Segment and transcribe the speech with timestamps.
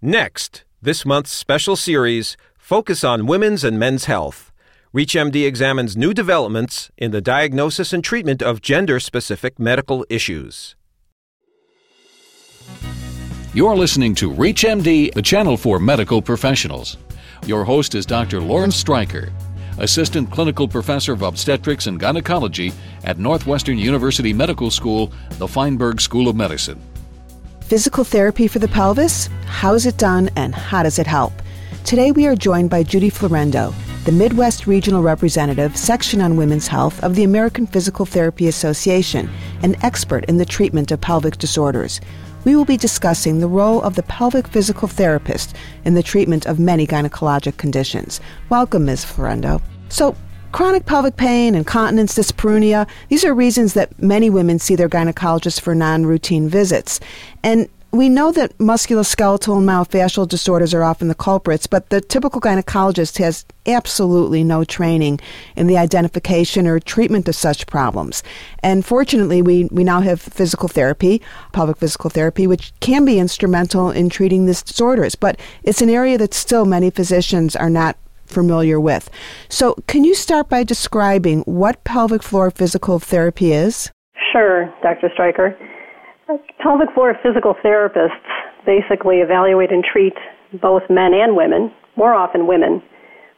[0.00, 4.52] Next, this month's special series focus on women's and men's health.
[4.94, 10.76] ReachMD examines new developments in the diagnosis and treatment of gender specific medical issues.
[13.52, 16.96] You're listening to ReachMD, the channel for medical professionals.
[17.44, 18.40] Your host is Dr.
[18.40, 19.32] Lauren Streicher,
[19.78, 22.72] Assistant Clinical Professor of Obstetrics and Gynecology
[23.02, 26.80] at Northwestern University Medical School, the Feinberg School of Medicine.
[27.68, 29.28] Physical therapy for the pelvis?
[29.44, 31.34] How is it done and how does it help?
[31.84, 33.74] Today we are joined by Judy Florendo,
[34.06, 39.28] the Midwest Regional Representative, Section on Women's Health of the American Physical Therapy Association,
[39.62, 42.00] an expert in the treatment of pelvic disorders.
[42.46, 45.54] We will be discussing the role of the pelvic physical therapist
[45.84, 48.18] in the treatment of many gynecologic conditions.
[48.48, 49.04] Welcome, Ms.
[49.04, 49.60] Florendo.
[49.90, 50.16] So,
[50.50, 55.74] Chronic pelvic pain, incontinence, dyspareunia, these are reasons that many women see their gynecologist for
[55.74, 57.00] non routine visits.
[57.42, 62.40] And we know that musculoskeletal and myofascial disorders are often the culprits, but the typical
[62.40, 65.20] gynecologist has absolutely no training
[65.56, 68.22] in the identification or treatment of such problems.
[68.62, 73.90] And fortunately, we, we now have physical therapy, pelvic physical therapy, which can be instrumental
[73.90, 75.14] in treating these disorders.
[75.14, 77.96] But it's an area that still many physicians are not
[78.28, 79.10] familiar with.
[79.48, 83.90] So, can you start by describing what pelvic floor physical therapy is?
[84.32, 85.10] Sure, Dr.
[85.18, 85.56] Streicher.
[86.62, 88.10] Pelvic floor physical therapists
[88.66, 90.14] basically evaluate and treat
[90.60, 92.82] both men and women, more often women,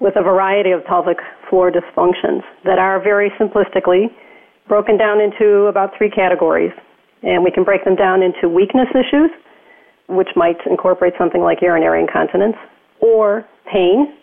[0.00, 4.06] with a variety of pelvic floor dysfunctions that are very simplistically
[4.68, 6.72] broken down into about three categories.
[7.22, 9.30] And we can break them down into weakness issues,
[10.08, 12.56] which might incorporate something like urinary incontinence,
[13.00, 14.14] or pain,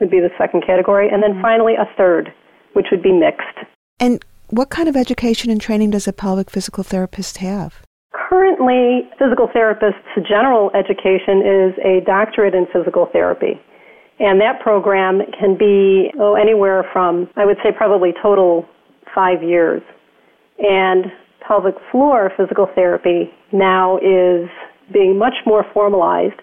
[0.00, 1.08] would be the second category.
[1.08, 1.42] And then mm-hmm.
[1.42, 2.32] finally, a third,
[2.72, 3.58] which would be mixed.
[3.98, 7.82] And what kind of education and training does a pelvic physical therapist have?
[8.12, 13.60] Currently, physical therapists' general education is a doctorate in physical therapy.
[14.18, 18.66] And that program can be oh, anywhere from, I would say, probably total
[19.14, 19.82] five years.
[20.58, 21.06] And
[21.46, 24.48] pelvic floor physical therapy now is
[24.92, 26.40] being much more formalized.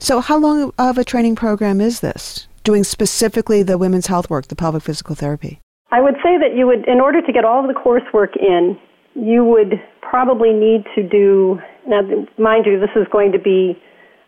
[0.00, 2.48] So, how long of a training program is this?
[2.62, 5.60] Doing specifically the women's health work, the pelvic physical therapy?
[5.90, 8.78] I would say that you would, in order to get all of the coursework in,
[9.14, 12.00] you would probably need to do, now
[12.38, 13.78] mind you, this is going to be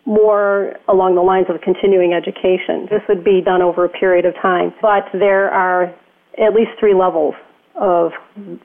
[0.07, 2.87] more along the lines of continuing education.
[2.91, 5.85] This would be done over a period of time, but there are
[6.37, 7.35] at least three levels
[7.81, 8.13] of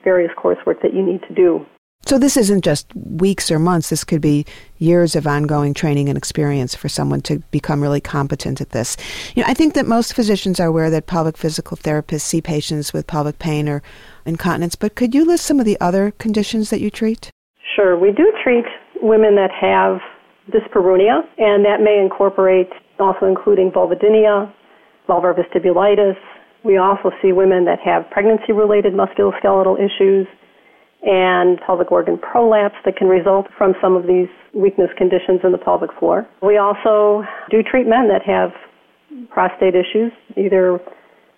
[0.04, 1.64] various coursework that you need to do.
[2.10, 3.90] So this isn't just weeks or months.
[3.90, 4.44] This could be
[4.78, 8.96] years of ongoing training and experience for someone to become really competent at this.
[9.36, 12.92] You know, I think that most physicians are aware that pelvic physical therapists see patients
[12.92, 13.80] with pelvic pain or
[14.26, 17.30] incontinence, but could you list some of the other conditions that you treat?
[17.76, 17.96] Sure.
[17.96, 18.64] We do treat
[19.00, 20.00] women that have
[20.50, 24.52] dyspareunia, and that may incorporate also including vulvodynia,
[25.08, 26.16] vulvar vestibulitis.
[26.64, 30.26] We also see women that have pregnancy related musculoskeletal issues
[31.02, 35.58] and pelvic organ prolapse that can result from some of these weakness conditions in the
[35.58, 36.28] pelvic floor.
[36.42, 38.50] We also do treat men that have
[39.30, 40.78] prostate issues, either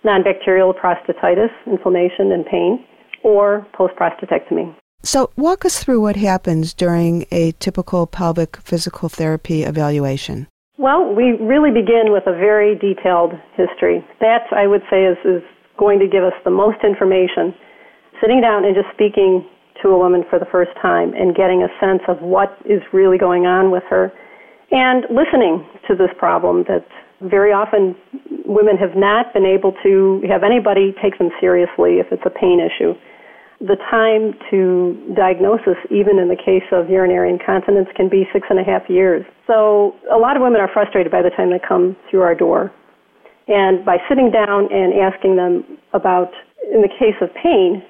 [0.03, 2.85] non-bacterial prostatitis, inflammation and pain,
[3.23, 4.75] or post-prostatectomy.
[5.01, 10.47] So, walk us through what happens during a typical pelvic physical therapy evaluation.
[10.77, 14.03] Well, we really begin with a very detailed history.
[14.21, 15.43] That, I would say, is, is
[15.77, 17.53] going to give us the most information.
[18.21, 19.45] Sitting down and just speaking
[19.83, 23.17] to a woman for the first time and getting a sense of what is really
[23.17, 24.11] going on with her
[24.73, 26.83] and listening to this problem that
[27.21, 27.95] very often
[28.45, 32.59] women have not been able to have anybody take them seriously if it's a pain
[32.59, 32.97] issue.
[33.61, 38.59] The time to diagnosis, even in the case of urinary incontinence, can be six and
[38.59, 39.23] a half years.
[39.47, 42.73] So a lot of women are frustrated by the time they come through our door.
[43.47, 45.63] And by sitting down and asking them
[45.93, 46.31] about,
[46.73, 47.83] in the case of pain,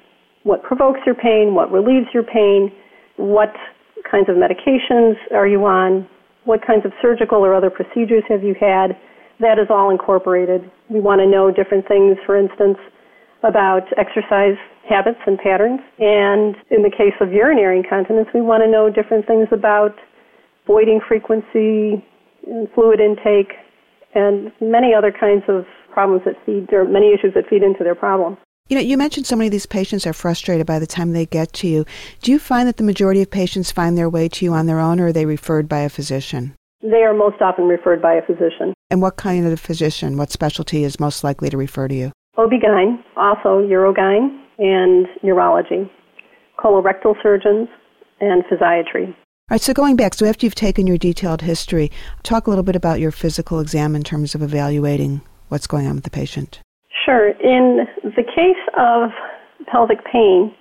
[0.44, 2.70] what provokes your pain, what relieves your pain,
[3.16, 3.52] what
[4.10, 6.08] kinds of medications are you on,
[6.44, 8.96] what kinds of surgical or other procedures have you had.
[9.40, 10.70] That is all incorporated.
[10.88, 12.78] We want to know different things, for instance,
[13.42, 14.56] about exercise
[14.88, 15.80] habits and patterns.
[15.98, 19.96] And in the case of urinary incontinence, we want to know different things about
[20.66, 22.04] voiding frequency,
[22.74, 23.52] fluid intake,
[24.14, 27.94] and many other kinds of problems that feed, or many issues that feed into their
[27.94, 28.36] problem.
[28.70, 31.26] You know, you mentioned so many of these patients are frustrated by the time they
[31.26, 31.84] get to you.
[32.22, 34.80] Do you find that the majority of patients find their way to you on their
[34.80, 36.54] own, or are they referred by a physician?
[36.80, 38.72] They are most often referred by a physician.
[38.90, 42.12] And what kind of physician, what specialty is most likely to refer to you?
[42.38, 45.90] OB-GYN, also urogyn and neurology,
[46.58, 47.68] colorectal surgeons,
[48.20, 49.08] and physiatry.
[49.08, 49.14] All
[49.50, 52.76] right, so going back, so after you've taken your detailed history, talk a little bit
[52.76, 56.60] about your physical exam in terms of evaluating what's going on with the patient.
[57.04, 57.30] Sure.
[57.30, 59.10] In the case of
[59.66, 60.54] pelvic pain,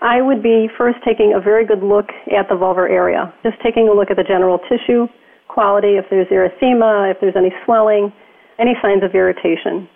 [0.00, 3.88] I would be first taking a very good look at the vulvar area, just taking
[3.88, 5.06] a look at the general tissue
[5.52, 8.12] quality, if there's erythema, if there's any swelling,
[8.58, 9.86] any signs of irritation.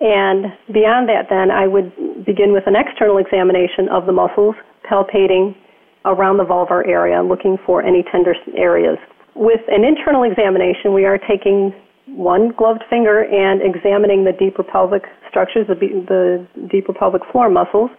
[0.00, 4.54] And beyond that, then, I would begin with an external examination of the muscles,
[4.88, 5.54] palpating
[6.04, 8.98] around the vulvar area, looking for any tender areas.
[9.34, 11.74] With an internal examination, we are taking
[12.06, 17.90] one gloved finger and examining the deeper pelvic structures, the, the deeper pelvic floor muscles,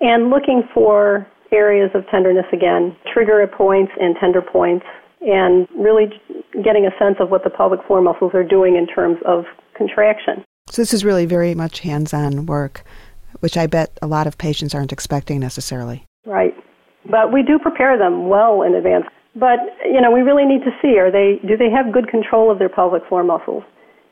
[0.00, 4.84] and looking for areas of tenderness again, trigger points and tender points,
[5.20, 6.06] and really
[6.62, 9.44] getting a sense of what the pelvic floor muscles are doing in terms of
[9.76, 10.44] contraction.
[10.68, 12.84] So, this is really very much hands on work,
[13.40, 16.04] which I bet a lot of patients aren't expecting necessarily.
[16.26, 16.54] Right.
[17.10, 19.04] But we do prepare them well in advance.
[19.36, 22.50] But, you know, we really need to see are they do they have good control
[22.50, 23.64] of their pelvic floor muscles?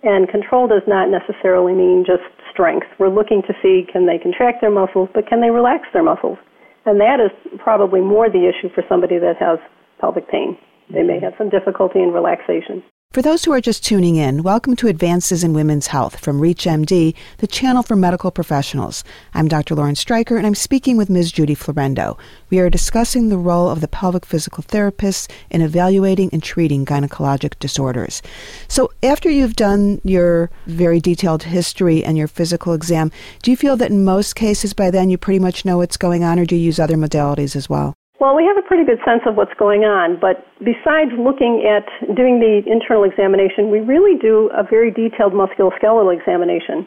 [0.03, 2.87] And control does not necessarily mean just strength.
[2.99, 6.39] We're looking to see can they contract their muscles, but can they relax their muscles?
[6.85, 7.31] And that is
[7.62, 9.59] probably more the issue for somebody that has
[10.00, 10.59] pelvic pain.
[10.93, 11.25] They may mm-hmm.
[11.25, 12.83] have some difficulty in relaxation.
[13.12, 17.14] For those who are just tuning in, welcome to Advances in Women's Health from ReachMD,
[17.37, 19.05] the channel for medical professionals.
[19.35, 19.75] I'm Dr.
[19.75, 21.31] Lauren Streicher, and I'm speaking with Ms.
[21.31, 22.17] Judy Florendo.
[22.49, 27.59] We are discussing the role of the pelvic physical therapist in evaluating and treating gynecologic
[27.59, 28.23] disorders.
[28.67, 33.12] So, after you've done your very detailed history and your physical exam,
[33.43, 36.25] do you feel that in most cases by then you pretty much know what's going
[36.25, 37.93] on, or do you use other modalities as well?
[38.22, 41.82] Well, we have a pretty good sense of what's going on, but besides looking at
[42.14, 46.86] doing the internal examination, we really do a very detailed musculoskeletal examination,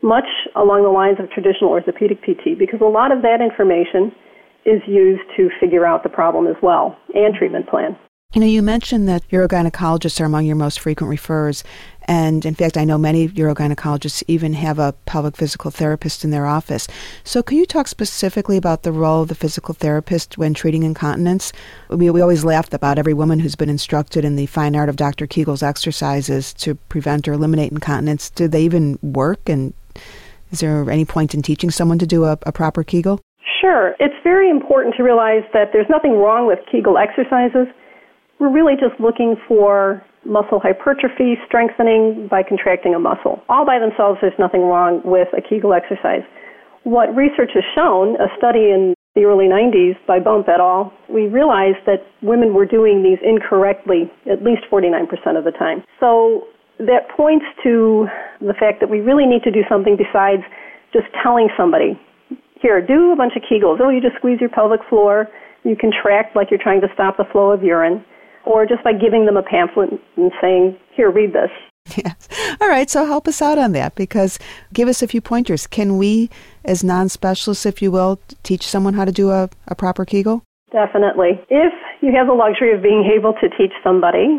[0.00, 4.14] much along the lines of traditional orthopedic PT, because a lot of that information
[4.62, 7.98] is used to figure out the problem as well and treatment plan.
[8.34, 11.62] You know, you mentioned that urogynecologists are among your most frequent referrers.
[12.02, 16.44] And in fact, I know many urogynecologists even have a pelvic physical therapist in their
[16.44, 16.86] office.
[17.24, 21.52] So, can you talk specifically about the role of the physical therapist when treating incontinence?
[21.88, 24.96] We, we always laugh about every woman who's been instructed in the fine art of
[24.96, 25.26] Dr.
[25.26, 28.28] Kegel's exercises to prevent or eliminate incontinence.
[28.28, 29.48] Do they even work?
[29.48, 29.72] And
[30.50, 33.18] is there any point in teaching someone to do a, a proper Kegel?
[33.60, 33.94] Sure.
[33.98, 37.66] It's very important to realize that there's nothing wrong with Kegel exercises.
[38.38, 43.40] We're really just looking for muscle hypertrophy, strengthening by contracting a muscle.
[43.48, 46.20] All by themselves, there's nothing wrong with a Kegel exercise.
[46.84, 51.26] What research has shown, a study in the early 90s by Bump et al., we
[51.26, 55.82] realized that women were doing these incorrectly at least 49% of the time.
[55.98, 56.44] So
[56.78, 58.06] that points to
[58.40, 60.42] the fact that we really need to do something besides
[60.92, 61.98] just telling somebody,
[62.60, 63.80] here, do a bunch of Kegels.
[63.80, 65.28] Oh, you just squeeze your pelvic floor,
[65.64, 68.04] you contract like you're trying to stop the flow of urine
[68.46, 71.50] or just by giving them a pamphlet and saying, here, read this.
[71.96, 72.28] Yes.
[72.60, 72.90] All right.
[72.90, 74.40] So help us out on that because
[74.72, 75.68] give us a few pointers.
[75.68, 76.30] Can we,
[76.64, 80.42] as non specialists, if you will, teach someone how to do a, a proper Kegel?
[80.72, 81.40] Definitely.
[81.48, 81.72] If
[82.02, 84.38] you have the luxury of being able to teach somebody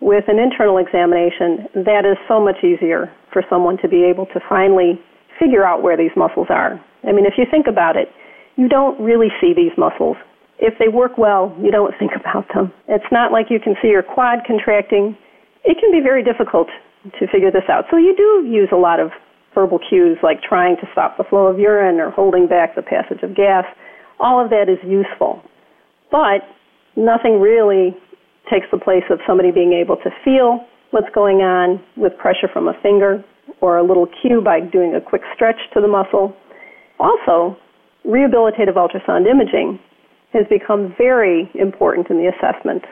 [0.00, 4.40] with an internal examination, that is so much easier for someone to be able to
[4.48, 5.00] finally
[5.38, 6.80] figure out where these muscles are.
[7.06, 8.08] I mean, if you think about it,
[8.56, 10.16] you don't really see these muscles
[10.60, 12.72] if they work well, you don't think about them.
[12.86, 15.16] It's not like you can see your quad contracting.
[15.64, 16.68] It can be very difficult
[17.18, 17.86] to figure this out.
[17.90, 19.10] So you do use a lot of
[19.54, 23.22] verbal cues like trying to stop the flow of urine or holding back the passage
[23.22, 23.64] of gas.
[24.20, 25.42] All of that is useful.
[26.12, 26.44] But
[26.94, 27.96] nothing really
[28.52, 32.68] takes the place of somebody being able to feel what's going on with pressure from
[32.68, 33.24] a finger
[33.60, 36.36] or a little cue by doing a quick stretch to the muscle.
[36.98, 37.56] Also,
[38.04, 39.78] rehabilitative ultrasound imaging
[40.32, 42.82] has become very important in the assessment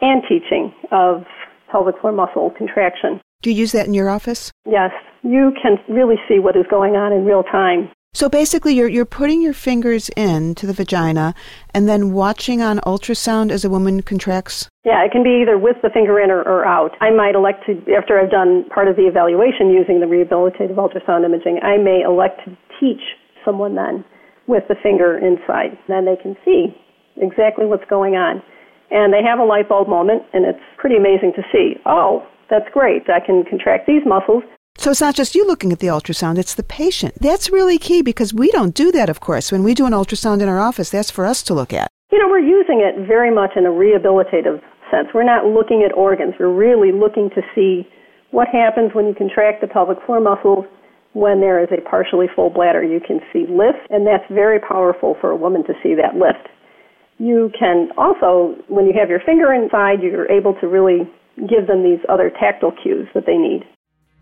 [0.00, 1.24] and teaching of
[1.70, 3.20] pelvic floor muscle contraction.
[3.40, 4.52] Do you use that in your office?
[4.66, 4.90] Yes.
[5.22, 7.90] You can really see what is going on in real time.
[8.14, 11.34] So basically, you're, you're putting your fingers in to the vagina
[11.72, 14.68] and then watching on ultrasound as a woman contracts?
[14.84, 16.92] Yeah, it can be either with the finger in or, or out.
[17.00, 21.24] I might elect to, after I've done part of the evaluation using the rehabilitative ultrasound
[21.24, 23.00] imaging, I may elect to teach
[23.46, 24.04] someone then
[24.46, 25.78] with the finger inside.
[25.88, 26.74] Then they can see
[27.16, 28.42] exactly what's going on.
[28.90, 31.80] And they have a light bulb moment, and it's pretty amazing to see.
[31.86, 33.08] Oh, that's great.
[33.08, 34.42] I can contract these muscles.
[34.76, 37.14] So it's not just you looking at the ultrasound, it's the patient.
[37.20, 39.52] That's really key because we don't do that, of course.
[39.52, 41.88] When we do an ultrasound in our office, that's for us to look at.
[42.10, 45.08] You know, we're using it very much in a rehabilitative sense.
[45.14, 46.34] We're not looking at organs.
[46.38, 47.88] We're really looking to see
[48.30, 50.64] what happens when you contract the pelvic floor muscles
[51.12, 52.82] when there is a partially full bladder.
[52.82, 56.48] You can see lift, and that's very powerful for a woman to see that lift.
[57.18, 61.82] You can also, when you have your finger inside, you're able to really give them
[61.82, 63.64] these other tactile cues that they need.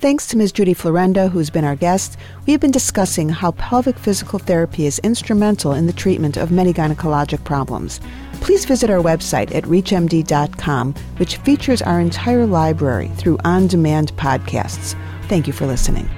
[0.00, 0.52] Thanks to Ms.
[0.52, 2.16] Judy Florendo, who's been our guest,
[2.46, 6.72] we have been discussing how pelvic physical therapy is instrumental in the treatment of many
[6.72, 8.00] gynecologic problems.
[8.40, 14.96] Please visit our website at reachmd.com, which features our entire library through on demand podcasts.
[15.24, 16.08] Thank you for listening.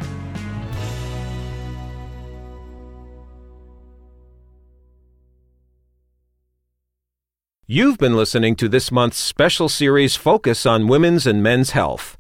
[7.75, 12.11] You've been listening to this month's special series Focus on Women's and Men's Health.